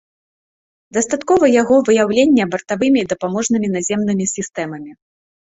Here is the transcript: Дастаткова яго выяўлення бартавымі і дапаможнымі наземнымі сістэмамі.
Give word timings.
Дастаткова 0.95 1.45
яго 1.61 1.75
выяўлення 1.89 2.47
бартавымі 2.57 2.99
і 3.03 3.09
дапаможнымі 3.13 3.67
наземнымі 3.77 4.25
сістэмамі. 4.35 4.91